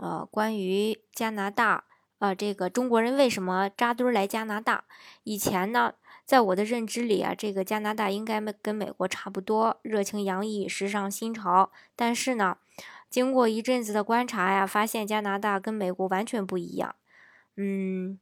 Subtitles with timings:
[0.00, 1.84] 呃，关于加拿大，
[2.18, 4.84] 呃，这个中国人为什么扎堆儿来加拿大？
[5.24, 11.70] 以前呢，在我的认知里啊，这个加拿大应该跟美国差不多，热情洋溢，时尚新潮。
[11.94, 12.56] 但是呢，
[13.10, 16.94] 经过一阵子的观察呀，发现加拿大跟美国完全不一样。
[17.56, 18.18] 嗯。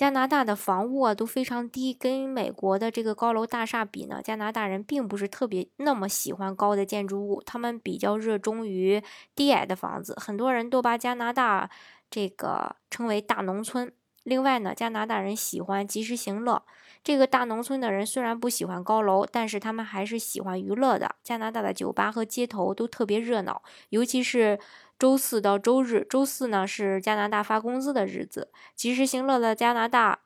[0.00, 9.02] 加拿大的房屋啊都非常低，跟美国的这个高楼大厦比呢，加拿大人并不是特别那么喜欢高的建筑物，他们比较热衷于
[9.34, 10.16] 低矮的房子。
[10.18, 11.68] 很多人都把加拿大
[12.10, 13.92] 这个称为大农村。
[14.22, 16.62] 另外呢，加拿大人喜欢及时行乐。
[17.04, 21.16] 这个大农村的人虽然不喜欢高楼，但是他们还是喜欢娱乐的。
[21.22, 24.58] 加拿大的酒吧和街头都特别热闹，尤其是。
[25.00, 30.20] 周四到周日，周四呢是加拿大发工资的日子，及时行乐的加拿大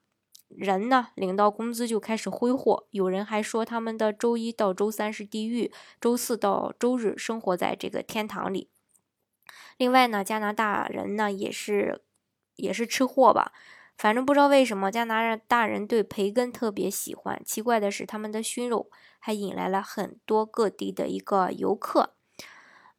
[0.49, 2.89] 人呢，领到工资就开始挥霍。
[2.91, 8.69] 有人还说他们的周一到周三是地狱，周四到周日生活在这个天堂里。
[9.79, 12.03] 另外呢，加拿大人呢也是
[12.57, 13.53] 也是吃货吧，
[13.97, 17.41] 反正不知道为什么加拿大人对培根特别喜欢。
[17.45, 22.14] 奇怪的是，他们的熏肉还引来了很多各地的一个游客。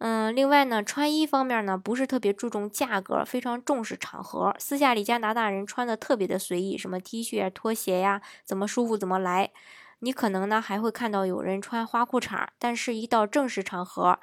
[0.08, 4.56] 嗯，另外呢，穿衣方面呢，不是特别注重价格，非常重视场合。
[4.60, 9.50] 私下里加拿大人穿的特别的随意，什么 T 恤啊、拖鞋呀，怎么舒服怎么来。
[10.00, 14.20] 你可能呢还会看到有人穿花裤衩，但是一到正式场合。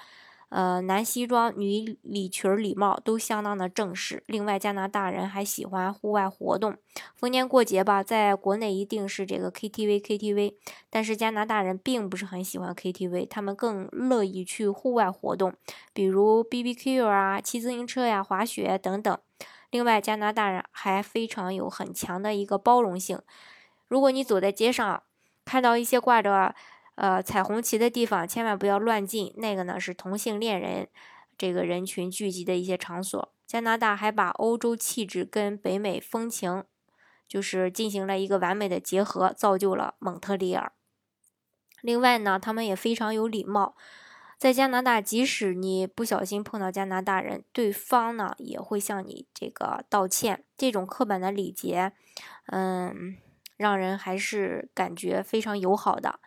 [0.55, 4.23] 呃，男西装、女礼裙、礼帽都相当的正式。
[4.27, 6.77] 另外，加拿大人还喜欢户外活动，
[7.17, 10.57] 逢年过节吧，在国内一定是这个 KTV KTV，
[10.91, 15.55] 但是加拿大人并不是很喜欢 KTV，他们更乐意去户外活动，
[15.95, 19.19] 比如 BBQ 啊、骑自行车呀、滑雪等等。
[19.71, 23.19] 另外，加拿大人还非常有很强的一个包容性。
[23.89, 25.03] 如果你走在街上，
[25.47, 26.55] 看到一些挂着。
[26.95, 30.89] 呃，彩虹旗的地方千万不要乱进，那个呢是同性恋人
[31.39, 33.33] 这个人群聚集的一些场所。
[33.47, 36.65] 加拿大还把欧洲气质跟北美风情，
[37.29, 40.73] 就是进行了一个完美的结合，造就了蒙特利尔。
[41.81, 43.75] 另外呢，他们也非常有礼貌，
[44.39, 50.45] 在加拿大，即使你不小心碰到加拿大人，对方呢也会向你这个道歉。
[50.57, 51.93] 这种刻板的礼节，
[52.47, 53.17] 嗯，
[53.57, 56.21] 让人还是感觉非常友好的。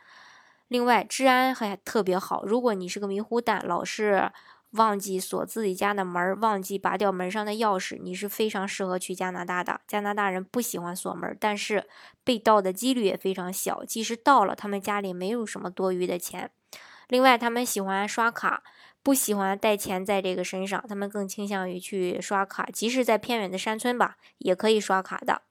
[0.68, 2.44] 另外，治安还特别好。
[2.46, 4.32] 如果你是个迷糊蛋，老是
[4.72, 9.80] 忘记锁自己家的门，忘记拔掉门上的钥匙，你是非常适合去加拿大的。
[9.88, 11.88] 加拿大人不喜欢锁门，但是
[12.24, 13.86] 被盗的几率也非常小。
[13.86, 16.50] 即使盗了，他们家里没有什么多余的钱。
[17.08, 18.64] 另外，他们喜欢刷卡，
[19.04, 22.66] 不喜欢带钱在这个身上，他们更倾向于去刷卡。
[22.74, 25.44] 即使在偏远的山村吧，也可以刷卡的。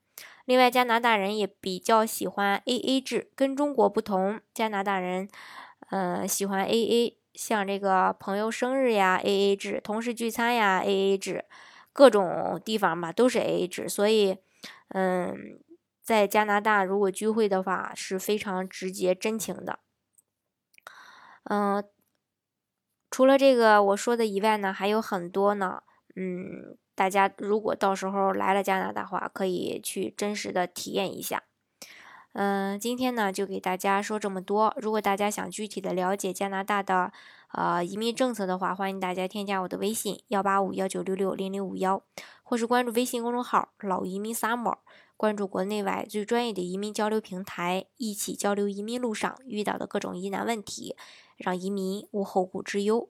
[0.47, 5.27] 另外，加拿大人也比较喜欢 A A 制，跟中国不同，加拿大人，
[5.91, 11.47] 呃，喜欢 A A，像这个朋友生日呀 A A 制，同事聚餐呀 A A 制，
[11.95, 14.37] 各种地方吧都是 A A 制，所以，
[14.89, 15.59] 嗯，
[16.03, 19.79] 在加拿大如果聚会的话是非常直接真情的，
[21.45, 21.85] 嗯，
[23.13, 25.83] 除了这个我说的以外呢，还有很多呢，
[26.17, 26.77] 嗯。
[26.95, 31.43] 大家如果到时候来了加拿大话，可以去真实的体验一下。
[32.33, 34.75] 嗯，今天呢就给大家说这么多。
[34.81, 37.13] 如果大家想具体的了解加拿大的
[37.53, 42.03] 呃移民政策的话，欢迎大家添加我的微信幺八五幺九六六零零五幺，
[42.43, 44.79] 或是关注微信公众号“老移民 summer”，
[45.17, 50.97] 关注国内外最专业的移民交流平台，一起交流移民路上遇到的各种疑难问题，
[51.37, 53.09] 让移民无后顾之忧。